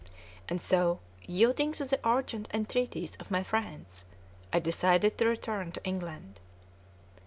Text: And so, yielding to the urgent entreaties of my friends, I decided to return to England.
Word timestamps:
And 0.49 0.59
so, 0.59 0.97
yielding 1.27 1.73
to 1.73 1.85
the 1.85 1.99
urgent 2.03 2.47
entreaties 2.51 3.15
of 3.17 3.29
my 3.29 3.43
friends, 3.43 4.05
I 4.51 4.57
decided 4.57 5.15
to 5.19 5.27
return 5.27 5.71
to 5.73 5.83
England. 5.85 6.39